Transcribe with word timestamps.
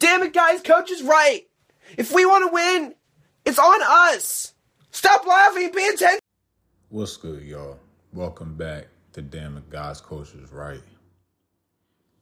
Damn 0.00 0.22
it, 0.22 0.32
guys, 0.32 0.62
coach 0.62 0.90
is 0.90 1.02
right. 1.02 1.42
If 1.98 2.10
we 2.10 2.24
want 2.24 2.48
to 2.48 2.54
win, 2.54 2.94
it's 3.44 3.58
on 3.58 3.80
us. 4.14 4.54
Stop 4.90 5.26
laughing, 5.26 5.70
pay 5.72 5.88
attention. 5.88 6.20
What's 6.88 7.18
good, 7.18 7.42
y'all? 7.42 7.78
Welcome 8.14 8.56
back 8.56 8.86
to 9.12 9.20
Damn 9.20 9.58
It, 9.58 9.68
Guys 9.68 10.00
Coach 10.00 10.34
is 10.34 10.50
Right. 10.52 10.80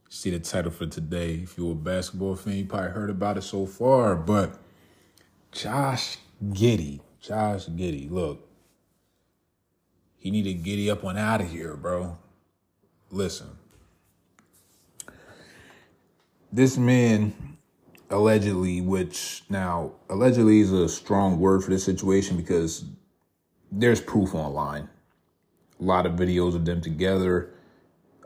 See 0.08 0.30
the 0.30 0.40
title 0.40 0.72
for 0.72 0.86
today. 0.86 1.34
If 1.34 1.56
you're 1.56 1.70
a 1.70 1.76
basketball 1.76 2.34
fan, 2.34 2.56
you 2.56 2.64
probably 2.64 2.90
heard 2.90 3.10
about 3.10 3.38
it 3.38 3.42
so 3.42 3.64
far, 3.64 4.16
but 4.16 4.58
Josh 5.52 6.18
Giddey. 6.44 6.98
Josh 7.20 7.66
Giddey, 7.66 8.10
look, 8.10 8.48
he 10.16 10.32
need 10.32 10.44
to 10.44 10.54
giddy 10.54 10.90
up 10.90 11.04
on 11.04 11.16
out 11.16 11.42
of 11.42 11.50
here, 11.50 11.76
bro. 11.76 12.18
Listen, 13.12 13.50
this 16.50 16.76
man 16.76 17.57
allegedly, 18.10 18.80
which 18.80 19.42
now 19.48 19.92
allegedly 20.08 20.60
is 20.60 20.72
a 20.72 20.88
strong 20.88 21.38
word 21.38 21.62
for 21.62 21.70
this 21.70 21.84
situation 21.84 22.36
because 22.36 22.84
there's 23.70 24.00
proof 24.00 24.34
online. 24.34 24.88
A 25.80 25.82
lot 25.82 26.06
of 26.06 26.12
videos 26.14 26.54
of 26.54 26.64
them 26.64 26.80
together. 26.80 27.54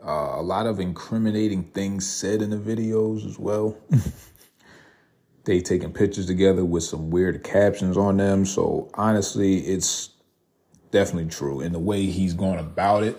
Uh, 0.03 0.35
a 0.35 0.41
lot 0.41 0.65
of 0.65 0.79
incriminating 0.79 1.63
things 1.63 2.09
said 2.09 2.41
in 2.41 2.49
the 2.49 2.57
videos 2.57 3.25
as 3.25 3.37
well. 3.39 3.77
they 5.45 5.61
taking 5.61 5.91
pictures 5.91 6.25
together 6.25 6.65
with 6.65 6.83
some 6.83 7.09
weird 7.09 7.43
captions 7.43 7.97
on 7.97 8.17
them. 8.17 8.45
So 8.45 8.89
honestly, 8.95 9.59
it's 9.59 10.09
definitely 10.91 11.29
true. 11.29 11.61
And 11.61 11.73
the 11.73 11.79
way 11.79 12.05
he's 12.05 12.33
going 12.33 12.59
about 12.59 13.03
it 13.03 13.17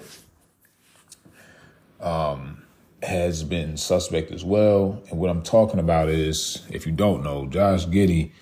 um, 2.00 2.63
has 3.04 3.44
been 3.44 3.76
suspect 3.76 4.32
as 4.32 4.44
well. 4.44 5.02
And 5.10 5.18
what 5.18 5.30
I'm 5.30 5.42
talking 5.42 5.80
about 5.80 6.08
is, 6.08 6.62
if 6.70 6.86
you 6.86 6.92
don't 6.92 7.22
know, 7.22 7.46
Josh 7.46 7.86
Giddey 7.86 8.32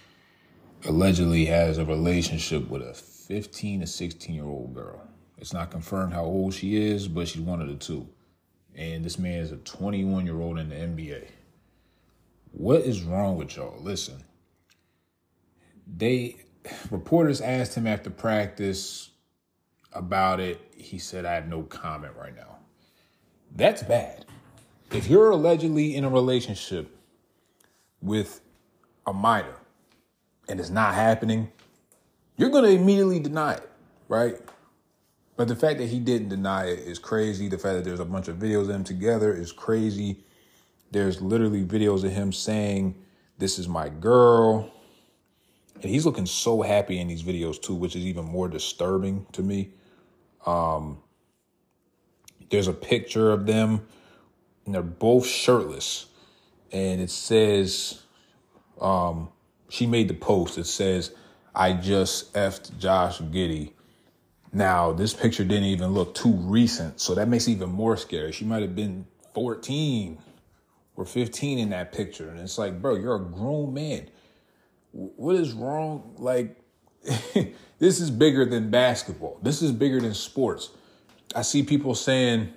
allegedly 0.84 1.46
has 1.46 1.78
a 1.78 1.84
relationship 1.84 2.68
with 2.68 2.82
a 2.82 2.94
15 2.94 3.80
to 3.80 3.86
16 3.86 4.34
year 4.34 4.44
old 4.44 4.74
girl. 4.74 5.06
It's 5.38 5.52
not 5.52 5.70
confirmed 5.70 6.12
how 6.12 6.24
old 6.24 6.54
she 6.54 6.76
is, 6.76 7.08
but 7.08 7.28
she's 7.28 7.42
one 7.42 7.60
of 7.60 7.68
the 7.68 7.74
two. 7.74 8.08
And 8.74 9.04
this 9.04 9.18
man 9.18 9.40
is 9.40 9.52
a 9.52 9.56
21 9.56 10.24
year 10.26 10.40
old 10.40 10.58
in 10.58 10.68
the 10.68 10.76
NBA. 10.76 11.26
What 12.52 12.82
is 12.82 13.02
wrong 13.02 13.36
with 13.36 13.56
y'all? 13.56 13.78
Listen, 13.80 14.22
they 15.86 16.36
reporters 16.90 17.40
asked 17.40 17.74
him 17.74 17.86
after 17.86 18.10
practice 18.10 19.10
about 19.92 20.40
it. 20.40 20.60
He 20.76 20.98
said, 20.98 21.24
I 21.24 21.34
have 21.34 21.48
no 21.48 21.62
comment 21.62 22.14
right 22.18 22.34
now. 22.34 22.58
That's 23.54 23.82
bad. 23.82 24.24
If 24.94 25.08
you're 25.08 25.30
allegedly 25.30 25.96
in 25.96 26.04
a 26.04 26.10
relationship 26.10 26.94
with 28.02 28.42
a 29.06 29.12
minor 29.12 29.56
and 30.48 30.60
it's 30.60 30.68
not 30.68 30.94
happening, 30.94 31.50
you're 32.36 32.50
going 32.50 32.64
to 32.64 32.70
immediately 32.70 33.18
deny 33.18 33.54
it, 33.54 33.70
right? 34.08 34.36
But 35.36 35.48
the 35.48 35.56
fact 35.56 35.78
that 35.78 35.88
he 35.88 35.98
didn't 35.98 36.28
deny 36.28 36.66
it 36.66 36.80
is 36.80 36.98
crazy. 36.98 37.48
The 37.48 37.56
fact 37.56 37.76
that 37.76 37.84
there's 37.84 38.00
a 38.00 38.04
bunch 38.04 38.28
of 38.28 38.36
videos 38.36 38.62
of 38.62 38.66
them 38.68 38.84
together 38.84 39.32
is 39.32 39.50
crazy. 39.50 40.24
There's 40.90 41.22
literally 41.22 41.64
videos 41.64 42.04
of 42.04 42.12
him 42.12 42.30
saying, 42.30 42.94
This 43.38 43.58
is 43.58 43.68
my 43.68 43.88
girl. 43.88 44.70
And 45.76 45.90
he's 45.90 46.04
looking 46.04 46.26
so 46.26 46.60
happy 46.60 46.98
in 47.00 47.08
these 47.08 47.22
videos 47.22 47.60
too, 47.60 47.74
which 47.74 47.96
is 47.96 48.04
even 48.04 48.26
more 48.26 48.46
disturbing 48.46 49.26
to 49.32 49.42
me. 49.42 49.70
Um, 50.44 50.98
there's 52.50 52.68
a 52.68 52.74
picture 52.74 53.32
of 53.32 53.46
them, 53.46 53.86
and 54.64 54.74
they're 54.74 54.82
both 54.82 55.26
shirtless. 55.26 56.06
And 56.70 57.00
it 57.00 57.10
says, 57.10 58.02
um, 58.80 59.28
she 59.68 59.86
made 59.86 60.08
the 60.08 60.14
post. 60.14 60.58
It 60.58 60.66
says, 60.66 61.14
I 61.54 61.72
just 61.72 62.32
effed 62.34 62.78
Josh 62.78 63.18
Giddey. 63.20 63.72
Now, 64.52 64.92
this 64.92 65.14
picture 65.14 65.44
didn't 65.44 65.64
even 65.64 65.92
look 65.92 66.14
too 66.14 66.32
recent, 66.32 67.00
so 67.00 67.14
that 67.14 67.28
makes 67.28 67.48
even 67.48 67.70
more 67.70 67.96
scary. 67.96 68.32
She 68.32 68.44
might 68.44 68.62
have 68.62 68.76
been 68.76 69.06
14 69.34 70.18
or 70.96 71.06
15 71.06 71.58
in 71.58 71.70
that 71.70 71.92
picture. 71.92 72.28
And 72.28 72.38
it's 72.38 72.58
like, 72.58 72.80
bro, 72.80 72.96
you're 72.96 73.16
a 73.16 73.24
grown 73.24 73.72
man. 73.72 74.08
What 74.92 75.36
is 75.36 75.52
wrong? 75.52 76.14
Like, 76.18 76.58
this 77.78 78.00
is 78.00 78.10
bigger 78.10 78.44
than 78.44 78.70
basketball. 78.70 79.38
This 79.42 79.62
is 79.62 79.72
bigger 79.72 80.00
than 80.00 80.14
sports. 80.14 80.70
I 81.34 81.42
see 81.42 81.62
people 81.62 81.94
saying, 81.94 82.52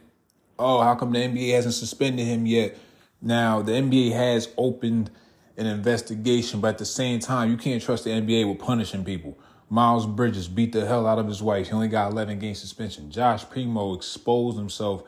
oh, 0.60 0.82
how 0.82 0.96
come 0.96 1.12
the 1.12 1.20
NBA 1.20 1.54
hasn't 1.54 1.74
suspended 1.74 2.26
him 2.26 2.46
yet? 2.46 2.78
Now, 3.22 3.62
the 3.62 3.74
NBA 3.74 4.12
has 4.12 4.50
opened 4.58 5.10
an 5.58 5.66
investigation, 5.66 6.60
but 6.60 6.70
at 6.70 6.78
the 6.78 6.86
same 6.86 7.20
time, 7.20 7.50
you 7.50 7.58
can't 7.58 7.82
trust 7.82 8.04
the 8.04 8.12
NBA 8.12 8.48
with 8.48 8.60
punishing 8.60 9.04
people. 9.04 9.38
Miles 9.70 10.06
Bridges 10.06 10.48
beat 10.48 10.74
the 10.74 10.86
hell 10.86 11.08
out 11.08 11.18
of 11.18 11.28
his 11.28 11.42
wife. 11.42 11.68
He 11.68 11.74
only 11.74 11.88
got 11.88 12.12
11 12.12 12.40
game 12.40 12.56
suspension. 12.56 13.10
Josh 13.10 13.50
Primo 13.50 13.94
exposed 13.94 14.58
himself 14.58 15.04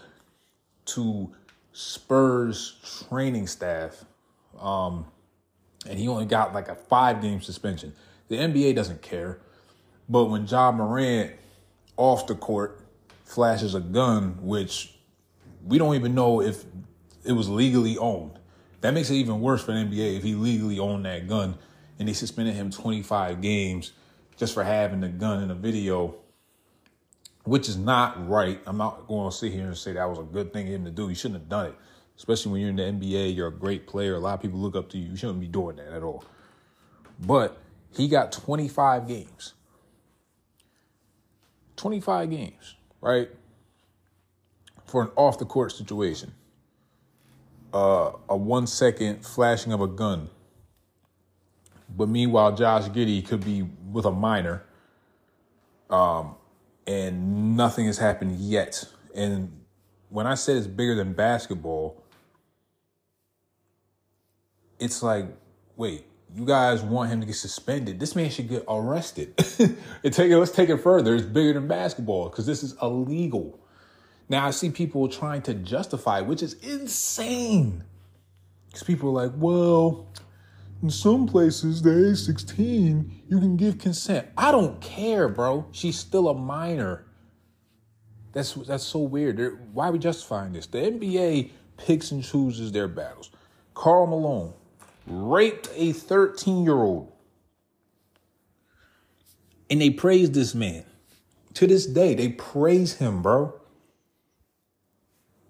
to 0.86 1.32
Spurs 1.74 2.78
training 3.08 3.46
staff, 3.46 4.04
um, 4.60 5.06
and 5.88 6.00
he 6.00 6.08
only 6.08 6.26
got 6.26 6.54
like 6.54 6.70
a 6.70 6.76
five 6.76 7.22
game 7.22 7.42
suspension. 7.42 7.94
The 8.30 8.38
NBA 8.38 8.76
doesn't 8.76 9.02
care. 9.02 9.40
But 10.10 10.26
when 10.26 10.48
Ja 10.48 10.72
Morant 10.72 11.34
off 11.98 12.28
the 12.28 12.36
court 12.36 12.82
flashes 13.26 13.76
a 13.76 13.80
gun, 13.80 14.38
which 14.42 14.97
we 15.68 15.78
don't 15.78 15.96
even 15.96 16.16
know 16.16 16.42
if 16.42 16.64
it 17.26 17.34
was 17.34 17.50
legally 17.50 17.98
owned, 17.98 18.40
that 18.82 18.94
makes 18.94 19.10
it 19.10 19.16
even 19.16 19.42
worse 19.42 19.64
for 19.64 19.72
the 19.72 19.80
NBA 19.80 20.18
if 20.18 20.24
he 20.24 20.36
legally 20.36 20.80
owned 20.80 21.06
that 21.06 21.28
gun 21.28 21.58
and 22.00 22.08
they 22.08 22.14
suspended 22.14 22.56
him 22.56 22.72
25 22.72 23.42
games 23.42 23.92
just 24.38 24.54
for 24.54 24.64
having 24.64 25.02
the 25.02 25.10
gun 25.10 25.44
in 25.44 25.52
a 25.52 25.56
video, 25.56 26.16
which 27.44 27.68
is 27.68 27.78
not 27.78 28.28
right. 28.30 28.62
I'm 28.66 28.78
not 28.78 29.08
going 29.08 29.30
to 29.30 29.36
sit 29.36 29.52
here 29.52 29.66
and 29.66 29.78
say 29.78 29.94
that 29.94 30.10
was 30.10 30.20
a 30.20 30.24
good 30.24 30.54
thing 30.54 30.68
for 30.68 30.74
him 30.74 30.86
to 30.86 30.92
do. 30.92 31.08
He 31.08 31.16
shouldn't 31.16 31.42
have 31.42 31.50
done 31.50 31.68
it, 31.68 31.76
especially 32.18 32.52
when 32.52 32.62
you're 32.62 32.70
in 32.70 32.76
the 32.76 32.84
NBA. 32.84 33.36
You're 33.36 33.48
a 33.48 33.52
great 33.52 33.88
player. 33.88 34.16
A 34.16 34.20
lot 34.20 34.36
of 34.36 34.42
people 34.42 34.60
look 34.60 34.76
up 34.76 34.90
to 34.92 34.98
you. 34.98 35.10
You 35.10 35.18
shouldn't 35.18 35.40
be 35.40 35.48
doing 35.48 35.78
that 35.78 35.92
at 35.92 36.04
all. 36.04 36.24
But 37.20 37.58
he 37.96 38.08
got 38.08 38.32
25 38.32 39.08
games. 39.08 39.54
25 41.78 42.30
games, 42.30 42.76
right? 43.02 43.30
For 44.88 45.04
an 45.04 45.10
off 45.16 45.38
the 45.38 45.46
court 45.46 45.72
situation. 45.72 46.34
Uh, 47.74 48.14
a 48.30 48.38
one 48.38 48.66
second 48.68 49.26
flashing 49.26 49.74
of 49.74 49.82
a 49.82 49.88
gun. 49.88 50.30
But 51.90 52.10
meanwhile, 52.10 52.56
Josh 52.56 52.84
Giddey 52.86 53.26
could 53.26 53.44
be 53.44 53.64
with 53.92 54.06
a 54.06 54.12
minor. 54.12 54.64
Um, 55.90 56.36
and 56.86 57.56
nothing 57.58 57.86
has 57.86 57.98
happened 57.98 58.40
yet. 58.40 58.86
And 59.14 59.52
when 60.10 60.26
I 60.28 60.36
said 60.36 60.58
it's 60.58 60.68
bigger 60.68 60.96
than 60.96 61.14
basketball, 61.14 62.02
it's 64.80 65.04
like, 65.04 65.26
wait, 65.76 66.06
you 66.34 66.46
guys 66.46 66.82
want 66.82 67.10
him 67.10 67.20
to 67.22 67.28
get 67.28 67.36
suspended. 67.36 68.00
This 68.00 68.16
man 68.16 68.30
should 68.30 68.50
get 68.50 68.64
arrested. 68.68 69.34
it 70.04 70.18
let's 70.18 70.52
take 70.52 70.70
it 70.70 70.78
further. 70.78 71.16
It's 71.16 71.26
bigger 71.26 71.54
than 71.54 71.68
basketball 71.68 72.30
because 72.30 72.46
this 72.46 72.64
is 72.64 72.76
illegal. 72.82 73.60
Now 74.30 74.46
I 74.46 74.52
see 74.52 74.70
people 74.70 75.08
trying 75.08 75.42
to 75.44 75.54
justify, 75.54 76.22
which 76.22 76.44
is 76.44 76.54
insane. 76.56 77.84
Because 78.68 78.84
people 78.84 79.10
are 79.10 79.28
like, 79.28 79.34
well, 79.38 80.08
in 80.84 80.90
some 80.90 81.28
places, 81.28 81.82
the 81.82 82.10
age 82.10 82.18
16, 82.18 83.24
you 83.28 83.40
can 83.40 83.56
give 83.56 83.80
consent. 83.80 84.28
I 84.38 84.52
don't 84.52 84.80
care, 84.82 85.28
bro. 85.28 85.66
She's 85.72 85.98
still 85.98 86.28
a 86.28 86.34
minor. 86.34 87.06
That's 88.34 88.54
that's 88.54 88.84
so 88.84 89.00
weird. 89.00 89.38
They're, 89.38 89.52
why 89.74 89.88
are 89.88 89.92
we 89.92 90.00
justifying 90.00 90.54
this? 90.54 90.68
The 90.68 90.80
NBA 90.80 91.52
picks 91.78 92.12
and 92.12 92.24
chooses 92.24 92.72
their 92.72 92.88
battles. 92.88 93.32
Karl 93.74 94.08
Malone 94.08 94.54
raped 95.08 95.70
a 95.74 95.94
13 95.94 96.64
year 96.64 96.76
old. 96.76 97.12
And 99.70 99.82
they 99.82 99.90
praise 99.90 100.32
this 100.32 100.54
man. 100.54 100.86
To 101.56 101.68
this 101.68 101.88
day, 101.88 102.14
they 102.14 102.30
praise 102.30 102.96
him, 102.96 103.22
bro. 103.22 103.60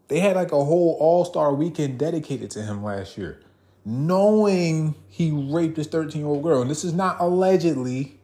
They 0.07 0.19
had 0.19 0.36
like 0.36 0.51
a 0.51 0.63
whole 0.63 0.98
all 1.00 1.25
star 1.25 1.54
weekend 1.54 2.00
dedicated 2.00 2.51
to 2.51 2.62
him 2.62 2.83
last 2.83 3.18
year, 3.18 3.42
knowing 3.83 4.95
he 5.09 5.31
raped 5.31 5.75
this 5.75 5.88
13 5.88 6.21
year 6.21 6.30
old 6.30 6.44
girl. 6.44 6.62
And 6.62 6.69
this 6.69 6.83
is 6.83 6.94
not 6.94 7.18
allegedly 7.19 8.19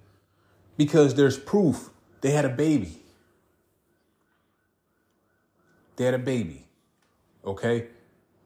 because 0.78 1.16
there's 1.16 1.38
proof 1.38 1.90
they 2.22 2.32
had 2.32 2.46
a 2.46 2.50
baby. 2.50 3.00
They 5.98 6.06
had 6.06 6.14
a 6.14 6.20
baby. 6.20 6.66
Okay? 7.46 7.88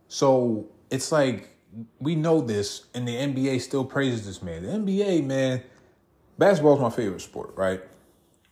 So 0.08 0.68
it's 0.90 1.12
like 1.12 1.56
we 2.00 2.16
know 2.16 2.42
this, 2.42 2.86
and 2.94 3.08
the 3.08 3.16
NBA 3.16 3.62
still 3.62 3.86
praises 3.86 4.26
this 4.26 4.42
man. 4.42 4.64
The 4.64 4.70
NBA, 4.70 5.26
man, 5.26 5.62
basketball 6.38 6.76
is 6.76 6.82
my 6.82 6.90
favorite 6.90 7.22
sport, 7.22 7.54
right? 7.56 7.82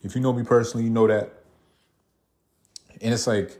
If 0.02 0.14
you 0.14 0.20
know 0.20 0.32
me 0.32 0.44
personally, 0.44 0.84
you 0.84 0.90
know 0.90 1.08
that. 1.08 1.42
And 3.00 3.12
it's 3.12 3.26
like, 3.26 3.58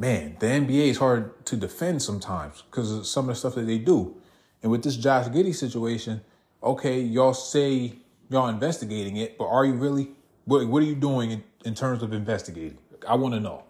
man, 0.00 0.36
the 0.40 0.46
NBA 0.46 0.88
is 0.88 0.96
hard 0.96 1.44
to 1.46 1.56
defend 1.56 2.02
sometimes 2.02 2.62
because 2.62 2.90
of 2.90 3.06
some 3.06 3.28
of 3.28 3.34
the 3.34 3.38
stuff 3.38 3.54
that 3.54 3.66
they 3.66 3.78
do. 3.78 4.16
And 4.62 4.72
with 4.72 4.82
this 4.82 4.96
Josh 4.96 5.26
Giddey 5.26 5.54
situation, 5.54 6.22
okay, 6.62 7.00
y'all 7.00 7.34
say 7.34 7.96
y'all 8.30 8.48
investigating 8.48 9.18
it, 9.18 9.36
but 9.38 9.46
are 9.46 9.64
you 9.64 9.74
really? 9.74 10.10
What, 10.46 10.66
what 10.66 10.82
are 10.82 10.86
you 10.86 10.94
doing 10.94 11.30
in, 11.30 11.44
in 11.64 11.74
terms 11.74 12.02
of 12.02 12.12
investigating? 12.12 12.78
I 13.06 13.14
want 13.14 13.34
to 13.34 13.40
know. 13.40 13.64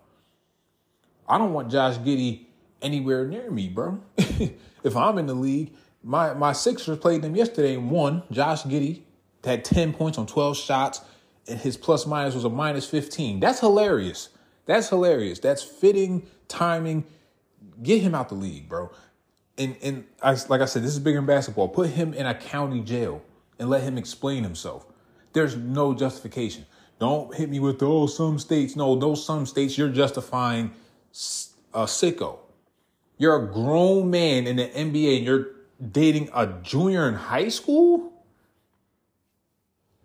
I 1.29 1.37
don't 1.37 1.53
want 1.53 1.71
Josh 1.71 1.99
Giddey 1.99 2.47
anywhere 2.81 3.27
near 3.27 3.50
me, 3.50 3.69
bro. 3.69 4.00
if 4.17 4.97
I'm 4.97 5.19
in 5.19 5.27
the 5.27 5.35
league, 5.35 5.73
my 6.03 6.32
my 6.35 6.53
Sixers 6.53 6.99
played 6.99 7.23
them 7.23 7.35
yesterday 7.35 7.75
and 7.75 7.91
won. 7.91 8.23
Josh 8.31 8.62
Giddey 8.62 9.03
had 9.44 9.65
10 9.65 9.94
points 9.94 10.17
on 10.17 10.27
12 10.27 10.56
shots, 10.56 11.00
and 11.49 11.59
his 11.59 11.77
plus 11.77 12.06
minus 12.06 12.35
was 12.35 12.44
a 12.44 12.50
minus 12.50 12.88
15. 12.88 13.41
That's 13.41 13.59
hilarious. 13.59 14.29
That's 14.70 14.88
hilarious. 14.88 15.40
That's 15.40 15.64
fitting 15.64 16.28
timing. 16.46 17.05
Get 17.82 18.02
him 18.02 18.14
out 18.14 18.28
the 18.28 18.37
league, 18.37 18.69
bro. 18.69 18.93
And 19.58 19.76
and 19.82 20.05
I, 20.22 20.37
like 20.49 20.61
I 20.61 20.67
said, 20.67 20.84
this 20.84 20.93
is 20.93 21.00
bigger 21.00 21.19
than 21.19 21.26
basketball. 21.26 21.67
Put 21.67 21.90
him 21.90 22.14
in 22.14 22.25
a 22.25 22.37
county 22.37 22.81
jail 22.81 23.20
and 23.58 23.69
let 23.69 23.82
him 23.82 23.99
explain 23.99 24.44
himself. 24.44 24.87
There's 25.32 25.56
no 25.56 25.93
justification. 25.93 26.67
Don't 27.00 27.34
hit 27.34 27.50
me 27.50 27.58
with 27.58 27.81
those 27.81 28.17
some 28.17 28.38
states. 28.38 28.76
No, 28.76 28.94
those 28.94 29.26
some 29.26 29.44
states 29.44 29.76
you're 29.76 29.88
justifying 29.88 30.70
a 31.75 31.84
sicko. 31.87 32.38
You're 33.19 33.43
a 33.43 33.52
grown 33.52 34.08
man 34.08 34.46
in 34.46 34.55
the 34.55 34.69
NBA 34.69 35.17
and 35.17 35.26
you're 35.26 35.46
dating 35.90 36.31
a 36.32 36.46
junior 36.62 37.08
in 37.08 37.14
high 37.14 37.49
school? 37.49 38.12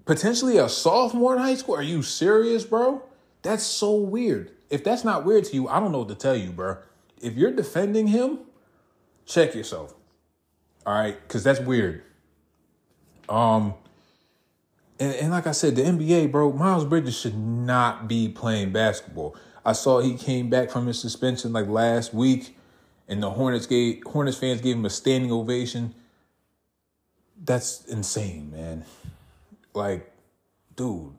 Potentially 0.05 0.57
a 0.57 0.67
sophomore 0.67 1.35
in 1.35 1.39
high 1.39 1.53
school? 1.53 1.75
Are 1.75 1.83
you 1.83 2.01
serious, 2.01 2.63
bro? 2.63 3.03
That's 3.43 3.63
so 3.63 3.93
weird. 3.93 4.54
If 4.69 4.83
that's 4.83 5.03
not 5.03 5.25
weird 5.25 5.45
to 5.45 5.55
you, 5.55 5.67
I 5.67 5.79
don't 5.79 5.91
know 5.91 5.99
what 5.99 6.09
to 6.09 6.15
tell 6.15 6.35
you, 6.35 6.51
bro. 6.51 6.77
If 7.21 7.35
you're 7.35 7.51
defending 7.51 8.07
him, 8.07 8.39
check 9.25 9.55
yourself. 9.55 9.93
All 10.85 10.93
right, 10.93 11.17
because 11.27 11.43
that's 11.43 11.59
weird. 11.59 12.03
Um, 13.27 13.73
and, 14.99 15.13
and 15.15 15.31
like 15.31 15.47
I 15.47 15.51
said, 15.51 15.75
the 15.75 15.81
NBA, 15.81 16.31
bro, 16.31 16.51
Miles 16.51 16.85
Bridges 16.85 17.17
should 17.17 17.37
not 17.37 18.07
be 18.07 18.29
playing 18.29 18.71
basketball. 18.71 19.35
I 19.65 19.73
saw 19.73 19.99
he 19.99 20.15
came 20.15 20.49
back 20.49 20.69
from 20.69 20.85
his 20.85 20.99
suspension 20.99 21.51
like 21.51 21.67
last 21.67 22.13
week, 22.13 22.55
and 23.07 23.21
the 23.21 23.31
Hornets 23.31 23.65
gave 23.65 24.03
Hornets 24.05 24.37
fans 24.37 24.61
gave 24.61 24.75
him 24.75 24.85
a 24.85 24.89
standing 24.89 25.31
ovation. 25.31 25.95
That's 27.43 27.83
insane, 27.85 28.51
man. 28.51 28.85
Like, 29.73 30.11
dude. 30.75 31.13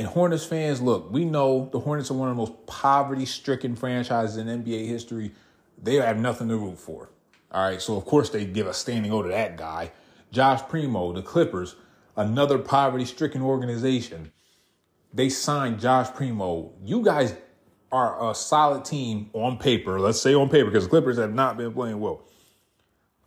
And 0.00 0.08
Hornets 0.08 0.46
fans, 0.46 0.80
look, 0.80 1.12
we 1.12 1.26
know 1.26 1.68
the 1.70 1.78
Hornets 1.78 2.10
are 2.10 2.14
one 2.14 2.30
of 2.30 2.34
the 2.34 2.40
most 2.40 2.66
poverty-stricken 2.66 3.76
franchises 3.76 4.38
in 4.38 4.46
NBA 4.46 4.86
history. 4.86 5.32
They 5.76 5.96
have 5.96 6.18
nothing 6.18 6.48
to 6.48 6.56
root 6.56 6.78
for. 6.78 7.10
All 7.52 7.68
right, 7.68 7.82
so 7.82 7.98
of 7.98 8.06
course 8.06 8.30
they 8.30 8.46
give 8.46 8.66
a 8.66 8.72
standing 8.72 9.12
O 9.12 9.20
to 9.20 9.28
that 9.28 9.58
guy. 9.58 9.92
Josh 10.32 10.62
Primo, 10.70 11.12
the 11.12 11.20
Clippers, 11.20 11.76
another 12.16 12.56
poverty-stricken 12.56 13.42
organization 13.42 14.32
they 15.12 15.28
signed 15.28 15.80
Josh 15.80 16.08
Primo. 16.14 16.72
You 16.82 17.04
guys 17.04 17.34
are 17.92 18.30
a 18.30 18.34
solid 18.34 18.86
team 18.86 19.28
on 19.34 19.58
paper. 19.58 20.00
Let's 20.00 20.22
say 20.22 20.32
on 20.32 20.48
paper 20.48 20.70
because 20.70 20.84
the 20.84 20.90
Clippers 20.90 21.18
have 21.18 21.34
not 21.34 21.58
been 21.58 21.74
playing 21.74 22.00
well. 22.00 22.22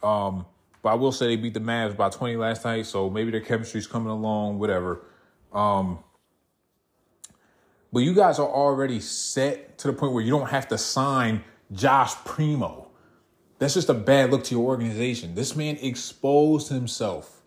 Um, 0.01 0.47
but 0.81 0.89
I 0.89 0.95
will 0.95 1.11
say 1.11 1.27
they 1.27 1.35
beat 1.35 1.53
the 1.53 1.59
Mavs 1.59 1.95
by 1.95 2.09
20 2.09 2.35
last 2.37 2.65
night, 2.65 2.87
so 2.87 3.11
maybe 3.11 3.29
their 3.29 3.41
chemistry's 3.41 3.85
coming 3.85 4.09
along, 4.09 4.57
whatever. 4.57 5.05
Um, 5.53 5.99
but 7.93 7.99
you 7.99 8.13
guys 8.13 8.39
are 8.39 8.49
already 8.49 8.99
set 8.99 9.77
to 9.77 9.87
the 9.87 9.93
point 9.93 10.13
where 10.13 10.23
you 10.23 10.31
don't 10.31 10.49
have 10.49 10.67
to 10.69 10.77
sign 10.77 11.43
Josh 11.71 12.15
Primo. 12.25 12.89
That's 13.59 13.75
just 13.75 13.87
a 13.87 13.93
bad 13.93 14.31
look 14.31 14.43
to 14.45 14.55
your 14.55 14.65
organization. 14.65 15.35
This 15.35 15.55
man 15.55 15.77
exposed 15.79 16.69
himself 16.69 17.43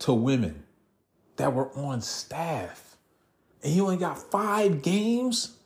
to 0.00 0.12
women 0.12 0.64
that 1.36 1.54
were 1.54 1.70
on 1.78 2.00
staff 2.00 2.90
and 3.62 3.72
he 3.72 3.80
only 3.80 3.96
got 3.96 4.18
five 4.18 4.82
games. 4.82 5.56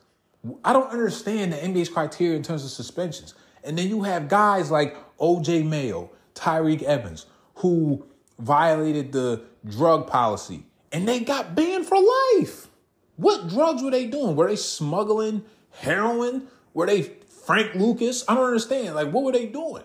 I 0.65 0.73
don't 0.73 0.91
understand 0.91 1.53
the 1.53 1.57
NBA's 1.57 1.89
criteria 1.89 2.37
in 2.37 2.43
terms 2.43 2.65
of 2.65 2.71
suspensions. 2.71 3.35
And 3.63 3.79
then 3.79 3.89
you 3.89 4.03
have 4.03 4.29
guys 4.29 4.71
like 4.71 4.97
OJ 5.19 5.67
Mayo, 5.67 6.11
Tyreke 6.35 6.83
Evans, 6.83 7.27
who 7.57 8.05
violated 8.39 9.13
the 9.13 9.43
drug 9.67 10.07
policy 10.07 10.65
and 10.93 11.09
they 11.09 11.21
got 11.21 11.55
banned 11.55 11.87
for 11.87 11.97
life. 11.97 12.69
What 13.17 13.49
drugs 13.49 13.83
were 13.83 13.91
they 13.91 14.07
doing? 14.07 14.37
Were 14.37 14.49
they 14.49 14.57
smuggling 14.57 15.45
heroin? 15.71 16.49
Were 16.73 16.87
they 16.87 17.03
Frank 17.03 17.75
Lucas? 17.75 18.25
I 18.29 18.35
don't 18.35 18.47
understand. 18.47 18.95
Like, 18.95 19.11
what 19.11 19.25
were 19.25 19.33
they 19.33 19.47
doing? 19.47 19.85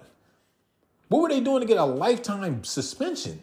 What 1.09 1.21
were 1.21 1.29
they 1.29 1.39
doing 1.39 1.61
to 1.61 1.67
get 1.67 1.77
a 1.77 1.85
lifetime 1.85 2.63
suspension? 2.63 3.41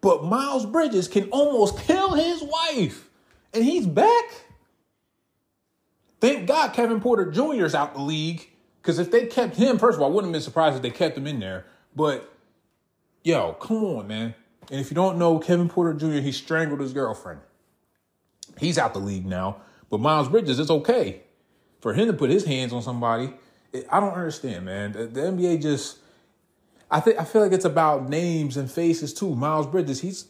But 0.00 0.24
Miles 0.24 0.66
Bridges 0.66 1.08
can 1.08 1.30
almost 1.30 1.78
kill 1.78 2.14
his 2.14 2.42
wife 2.42 3.08
and 3.52 3.64
he's 3.64 3.86
back. 3.86 4.24
Thank 6.20 6.46
God 6.46 6.72
Kevin 6.72 7.00
Porter 7.00 7.30
Jr. 7.30 7.64
is 7.64 7.74
out 7.74 7.94
the 7.94 8.00
league. 8.00 8.50
Because 8.82 8.98
if 8.98 9.10
they 9.10 9.26
kept 9.26 9.56
him, 9.56 9.78
first 9.78 9.96
of 9.96 10.02
all, 10.02 10.10
I 10.10 10.14
wouldn't 10.14 10.28
have 10.28 10.34
been 10.34 10.42
surprised 10.42 10.76
if 10.76 10.82
they 10.82 10.90
kept 10.90 11.16
him 11.16 11.26
in 11.26 11.40
there. 11.40 11.64
But 11.96 12.30
yo, 13.22 13.54
come 13.54 13.82
on, 13.82 14.06
man. 14.06 14.34
And 14.70 14.80
if 14.80 14.90
you 14.90 14.94
don't 14.94 15.18
know 15.18 15.38
Kevin 15.38 15.68
Porter 15.68 15.94
Jr., 15.94 16.20
he 16.20 16.32
strangled 16.32 16.80
his 16.80 16.92
girlfriend. 16.92 17.40
He's 18.58 18.78
out 18.78 18.94
the 18.94 19.00
league 19.00 19.26
now. 19.26 19.58
But 19.90 20.00
Miles 20.00 20.28
Bridges, 20.28 20.58
it's 20.58 20.70
okay 20.70 21.22
for 21.80 21.92
him 21.92 22.06
to 22.06 22.12
put 22.12 22.30
his 22.30 22.44
hands 22.44 22.72
on 22.72 22.82
somebody. 22.82 23.32
I 23.90 24.00
don't 24.00 24.14
understand, 24.14 24.64
man. 24.64 24.92
The, 24.92 25.06
the 25.06 25.20
NBA 25.20 25.62
just, 25.62 25.98
I 26.90 27.00
think, 27.00 27.18
I 27.18 27.24
feel 27.24 27.42
like 27.42 27.52
it's 27.52 27.64
about 27.64 28.08
names 28.08 28.56
and 28.56 28.70
faces 28.70 29.12
too. 29.12 29.34
Miles 29.34 29.66
Bridges, 29.66 30.00
he's 30.00 30.28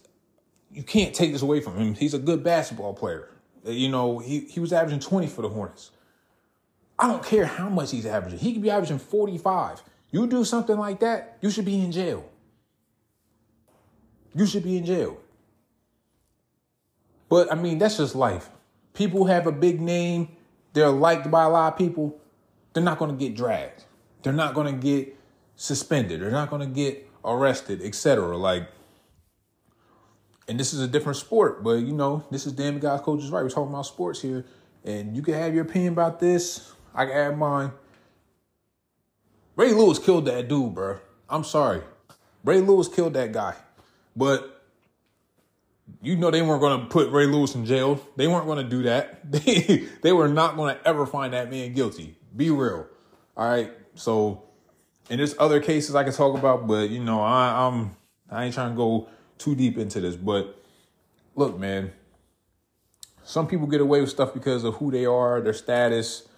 you 0.75 0.83
can't 0.83 1.15
take 1.15 1.33
this 1.33 1.43
away 1.43 1.61
from 1.61 1.77
him. 1.77 1.95
He's 1.95 2.15
a 2.15 2.19
good 2.19 2.43
basketball 2.43 2.95
player. 2.95 3.29
Uh, 3.67 3.71
you 3.71 3.89
know, 3.89 4.19
he, 4.19 4.41
he 4.41 4.61
was 4.61 4.73
averaging 4.73 5.01
20 5.01 5.29
for 5.29 5.43
the 5.43 5.49
Hornets. 5.49 5.93
I 6.99 7.07
don't 7.07 7.25
care 7.25 7.47
how 7.47 7.69
much 7.69 7.93
he's 7.93 8.07
averaging. 8.07 8.41
He 8.41 8.53
could 8.53 8.63
be 8.63 8.71
averaging 8.71 8.99
45. 8.99 9.83
You 10.11 10.27
do 10.27 10.45
something 10.45 10.77
like 10.77 11.01
that, 11.01 11.39
you 11.41 11.51
should 11.51 11.65
be 11.65 11.81
in 11.81 11.93
jail. 11.93 12.29
You 14.35 14.47
should 14.47 14.65
be 14.65 14.77
in 14.77 14.85
jail. 14.85 15.19
But 17.35 17.51
I 17.51 17.57
mean, 17.57 17.79
that's 17.79 17.97
just 17.97 18.15
life. 18.15 18.49
People 18.93 19.25
have 19.25 19.49
a 19.49 19.51
big 19.51 19.81
name, 19.81 20.29
they're 20.73 20.89
liked 20.89 21.29
by 21.33 21.43
a 21.43 21.49
lot 21.49 21.73
of 21.73 21.77
people, 21.77 22.17
they're 22.73 22.81
not 22.81 22.97
going 22.97 23.11
to 23.11 23.17
get 23.17 23.35
dragged. 23.35 23.83
They're 24.23 24.33
not 24.33 24.55
going 24.55 24.73
to 24.73 24.81
get 24.81 25.17
suspended. 25.57 26.21
They're 26.21 26.31
not 26.31 26.49
going 26.49 26.61
to 26.61 26.73
get 26.73 27.11
arrested, 27.25 27.83
etc. 27.83 28.37
Like 28.37 28.69
and 30.47 30.61
this 30.61 30.73
is 30.73 30.81
a 30.81 30.87
different 30.87 31.19
sport, 31.19 31.65
but 31.65 31.79
you 31.79 31.93
know, 31.93 32.25
this 32.31 32.47
is 32.47 32.53
damn 32.53 32.79
guys 32.79 33.01
coaches 33.01 33.33
right. 33.33 33.43
We're 33.43 33.51
talking 33.51 33.73
about 33.73 33.87
sports 33.87 34.23
here, 34.23 34.45
and 34.85 35.17
you 35.17 35.21
can 35.21 35.35
have 35.35 35.53
your 35.57 35.65
opinion 35.65 35.95
about 35.95 36.21
this. 36.21 36.73
I 36.95 37.07
can 37.07 37.17
add 37.17 37.37
mine. 37.37 37.73
Ray 39.57 39.73
Lewis 39.73 39.99
killed 39.99 40.27
that 40.27 40.47
dude, 40.47 40.73
bro. 40.73 41.01
I'm 41.29 41.43
sorry. 41.43 41.83
Ray 42.45 42.61
Lewis 42.61 42.87
killed 42.87 43.15
that 43.15 43.33
guy. 43.33 43.57
But 44.15 44.64
you 46.03 46.17
know 46.17 46.31
they 46.31 46.43
weren't 46.43 46.61
going 46.61 46.81
to 46.81 46.87
put 46.87 47.11
Ray 47.11 47.27
Lewis 47.27 47.55
in 47.55 47.67
jail. 47.67 48.01
They 48.17 48.27
weren't 48.27 48.47
going 48.47 48.63
to 48.63 48.69
do 48.69 48.83
that. 48.85 49.21
They, 49.31 49.87
they 50.03 50.13
were 50.13 50.29
not 50.29 50.57
going 50.57 50.77
to 50.77 50.89
ever 50.89 51.07
find 51.07 51.33
that 51.33 51.51
man 51.51 51.73
guilty. 51.73 52.17
Be 52.35 52.51
real. 52.51 52.87
All 53.37 53.49
right. 53.49 53.73
So, 53.95 54.45
and 55.11 55.19
there's 55.19 55.35
other 55.39 55.61
cases 55.61 55.95
I 55.95 56.05
can 56.05 56.13
talk 56.13 56.37
about, 56.39 56.67
but 56.67 56.91
you 56.91 57.03
know, 57.03 57.21
I, 57.21 57.67
I'm 57.67 57.97
I 58.31 58.45
ain't 58.45 58.55
trying 58.55 58.71
to 58.71 58.77
go 58.77 59.09
too 59.39 59.55
deep 59.55 59.79
into 59.79 60.01
this, 60.01 60.17
but 60.17 60.65
look, 61.35 61.59
man, 61.59 61.93
some 63.23 63.47
people 63.47 63.67
get 63.67 63.81
away 63.81 64.01
with 64.01 64.11
stuff 64.11 64.35
because 64.35 64.65
of 64.65 64.75
who 64.77 64.91
they 64.91 65.07
are, 65.07 65.41
their 65.41 65.53
status, 65.53 66.29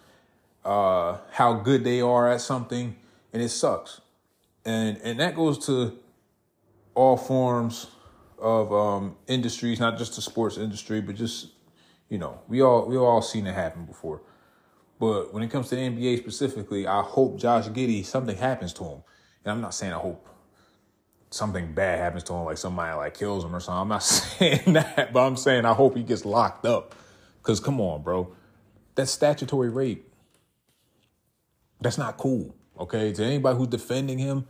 uh, 0.65 1.19
how 1.33 1.55
good 1.55 1.85
they 1.85 2.01
are 2.01 2.31
at 2.31 2.41
something, 2.41 2.97
and 3.33 3.43
it 3.43 3.51
sucks. 3.51 4.01
And 4.65 4.99
and 5.03 5.21
that 5.21 5.37
goes 5.37 5.65
to 5.67 5.99
all 6.95 7.17
forms 7.17 7.89
of 8.39 8.73
um, 8.73 9.17
industries, 9.27 9.81
not 9.81 9.99
just 9.99 10.17
the 10.17 10.23
sports 10.23 10.57
industry, 10.57 11.01
but 11.01 11.15
just 11.15 11.49
you 12.09 12.19
know, 12.19 12.41
we 12.49 12.63
all 12.63 12.87
we 12.87 12.97
all 12.97 13.23
seen 13.23 13.47
it 13.47 13.55
happen 13.55 13.85
before. 13.85 14.23
But 14.99 15.35
when 15.35 15.43
it 15.43 15.51
comes 15.51 15.69
to 15.69 15.77
the 15.77 15.83
NBA 15.83 16.19
specifically, 16.19 16.87
I 16.87 17.03
hope 17.03 17.39
Josh 17.39 17.67
Giddey 17.67 18.05
something 18.05 18.37
happens 18.37 18.73
to 18.75 18.85
him, 18.85 19.03
and 19.45 19.53
I'm 19.53 19.61
not 19.61 19.75
saying 19.75 19.93
I 19.93 19.99
hope 19.99 20.29
something 21.31 21.75
bad 21.75 21.99
happens 21.99 22.23
to 22.25 22.33
him, 22.33 22.45
like 22.45 22.59
somebody 22.59 22.97
like 22.97 23.15
kills 23.15 23.45
him 23.45 23.55
or 23.55 23.61
something. 23.61 23.81
I'm 23.81 23.89
not 23.89 24.03
saying 24.03 24.73
that, 24.73 25.13
but 25.13 25.27
I'm 25.27 25.37
saying 25.37 25.65
I 25.65 25.75
hope 25.75 25.97
he 25.97 26.03
gets 26.03 26.25
locked 26.25 26.65
up. 26.65 26.95
Cause 27.43 27.61
come 27.61 27.81
on, 27.81 28.03
bro. 28.03 28.35
That's 28.95 29.13
statutory 29.13 29.69
rape. 29.69 30.11
That's 31.81 31.99
not 31.99 32.17
cool. 32.17 32.57
Okay. 32.79 33.13
To 33.13 33.25
anybody 33.25 33.57
who's 33.57 33.69
defending 33.69 34.19
him, 34.19 34.47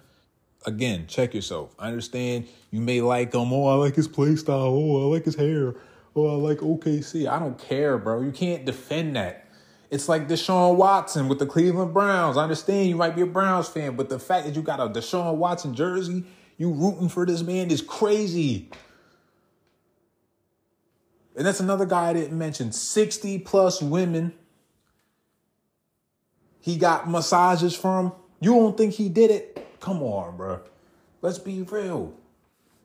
again, 0.67 1.07
check 1.07 1.35
yourself. 1.35 1.75
I 1.79 1.89
understand 1.89 2.49
you 2.71 2.81
may 2.81 3.01
like 3.01 3.33
him. 3.33 3.53
Oh, 3.53 3.67
I 3.69 3.75
like 3.75 3.95
his 3.95 4.09
play 4.09 4.37
style. 4.37 4.75
Oh, 4.75 5.05
I 5.05 5.15
like 5.15 5.25
his 5.25 5.37
hair. 5.37 5.75
Oh, 6.15 6.27
I 6.29 6.35
like 6.35 6.59
OKC. 6.59 7.29
I 7.29 7.39
don't 7.39 7.59
care, 7.59 7.97
bro. 7.99 8.21
You 8.21 8.33
can't 8.33 8.65
defend 8.65 9.17
that. 9.17 9.47
It's 9.91 10.09
like 10.09 10.29
Deshaun 10.29 10.77
Watson 10.77 11.29
with 11.29 11.39
the 11.39 11.47
Cleveland 11.47 11.95
Browns. 11.95 12.37
I 12.37 12.43
understand 12.43 12.89
you 12.89 12.97
might 12.97 13.15
be 13.15 13.23
a 13.23 13.27
Browns 13.27 13.69
fan, 13.69 13.95
but 13.97 14.09
the 14.09 14.19
fact 14.19 14.47
that 14.47 14.57
you 14.57 14.63
got 14.63 14.81
a 14.81 14.89
Deshaun 14.89 15.37
Watson 15.37 15.75
jersey, 15.75 16.25
you 16.57 16.73
rooting 16.73 17.09
for 17.09 17.25
this 17.25 17.43
man 17.43 17.71
is 17.71 17.83
crazy. 17.83 18.71
And 21.37 21.47
that's 21.47 21.61
another 21.61 21.87
guy 21.87 22.11
I 22.11 22.13
didn't 22.15 22.37
mention. 22.37 22.73
60 22.73 23.39
plus 23.41 23.81
women 23.81 24.33
he 26.67 26.77
got 26.77 27.09
massages 27.09 27.77
from. 27.77 28.13
You 28.41 28.53
don't 28.55 28.77
think 28.77 28.95
he 28.95 29.09
did 29.09 29.31
it? 29.31 29.66
Come 29.87 30.03
on, 30.03 30.37
bro. 30.37 30.59
Let's 31.23 31.39
be 31.39 31.63
real. 31.63 32.13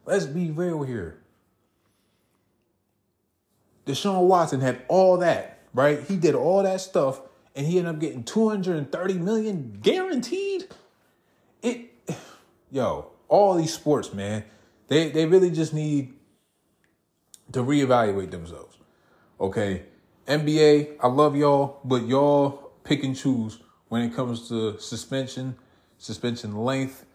Let's 0.06 0.28
be 0.28 0.52
real 0.52 0.84
here. 0.84 1.18
Deshaun 3.88 4.28
Watson 4.28 4.62
had 4.62 4.84
all 4.88 5.18
that, 5.18 5.64
right? 5.74 6.04
He 6.04 6.16
did 6.16 6.36
all 6.36 6.62
that 6.62 6.80
stuff 6.80 7.20
and 7.56 7.66
he 7.66 7.80
ended 7.80 7.96
up 7.96 8.00
getting 8.00 8.24
230 8.24 9.16
million 9.16 9.80
guaranteed. 9.82 10.68
It 11.64 11.90
yo, 12.70 13.08
all 13.28 13.56
these 13.56 13.74
sports, 13.74 14.14
man, 14.14 14.44
they 14.88 15.10
they 15.10 15.26
really 15.26 15.50
just 15.50 15.74
need 15.74 16.14
to 17.52 17.64
reevaluate 17.64 18.30
themselves. 18.30 18.78
Okay. 19.40 19.88
NBA, 20.28 20.98
I 21.00 21.08
love 21.08 21.36
y'all, 21.36 21.80
but 21.84 22.06
y'all 22.06 22.72
pick 22.84 23.04
and 23.04 23.18
choose 23.18 23.58
when 23.90 24.04
it 24.04 24.14
comes 24.14 24.48
to 24.50 24.80
suspension, 24.80 25.56
suspension 26.02 26.56
length, 26.58 27.06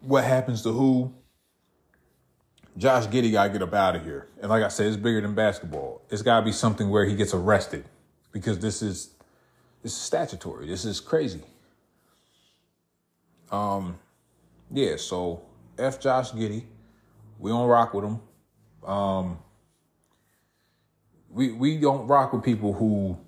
what 0.00 0.22
happens 0.22 0.62
to 0.62 0.70
who. 0.70 1.12
Josh 2.76 3.06
Giddey 3.06 3.32
got 3.32 3.44
to 3.44 3.50
get 3.50 3.62
up 3.62 3.74
out 3.74 3.96
of 3.96 4.04
here. 4.04 4.28
And 4.40 4.50
like 4.50 4.62
I 4.62 4.68
said, 4.68 4.86
it's 4.86 4.96
bigger 4.96 5.20
than 5.20 5.34
basketball. 5.34 6.02
It's 6.10 6.22
got 6.22 6.40
to 6.40 6.44
be 6.46 6.52
something 6.52 6.88
where 6.88 7.04
he 7.04 7.16
gets 7.16 7.34
arrested 7.34 7.84
because 8.32 8.58
this 8.58 8.82
is 8.82 9.10
this 9.82 9.92
is 9.92 9.98
statutory. 9.98 10.66
This 10.66 10.84
is 10.84 11.00
crazy. 11.00 11.42
Um, 13.50 13.98
yeah. 14.70 14.96
So 14.96 15.42
f 15.78 16.00
Josh 16.00 16.30
Giddey, 16.32 16.64
we 17.38 17.50
don't 17.50 17.68
rock 17.68 17.92
with 17.92 18.04
him. 18.04 18.20
Um, 18.86 19.38
we 21.30 21.52
we 21.52 21.76
don't 21.78 22.06
rock 22.06 22.32
with 22.32 22.42
people 22.42 22.72
who 22.72 23.18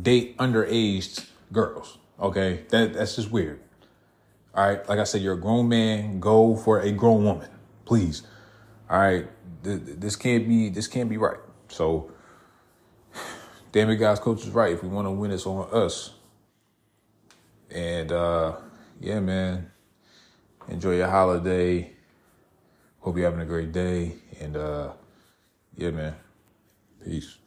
date 0.00 0.36
underaged 0.38 1.26
girls. 1.52 1.98
Okay, 2.18 2.64
that 2.70 2.94
that's 2.94 3.16
just 3.16 3.30
weird. 3.30 3.60
All 4.54 4.66
right, 4.66 4.86
like 4.88 4.98
I 4.98 5.04
said, 5.04 5.22
you're 5.22 5.34
a 5.34 5.40
grown 5.40 5.68
man. 5.68 6.20
Go 6.20 6.56
for 6.56 6.80
a 6.80 6.92
grown 6.92 7.24
woman, 7.24 7.48
please. 7.84 8.22
All 8.90 8.98
right, 8.98 9.26
this 9.62 10.16
can't 10.16 10.48
be 10.48 10.68
this 10.68 10.86
can't 10.86 11.08
be 11.08 11.16
right. 11.16 11.38
So, 11.68 12.10
damn 13.72 13.90
it, 13.90 13.96
guys, 13.96 14.18
coach 14.18 14.42
is 14.42 14.50
right. 14.50 14.72
If 14.72 14.82
we 14.82 14.88
want 14.88 15.06
to 15.06 15.10
win, 15.10 15.30
it's 15.30 15.46
on 15.46 15.68
us. 15.72 16.12
And 17.70 18.12
uh 18.12 18.56
yeah, 19.00 19.20
man, 19.20 19.70
enjoy 20.68 20.96
your 20.96 21.08
holiday. 21.08 21.92
Hope 23.00 23.16
you're 23.16 23.24
having 23.24 23.40
a 23.40 23.46
great 23.46 23.72
day. 23.72 24.16
And 24.40 24.56
uh 24.56 24.92
yeah, 25.76 25.90
man, 25.90 26.14
peace. 27.02 27.38